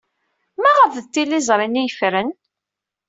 [0.61, 2.29] Maɣef d tizlit-nni ay yefren?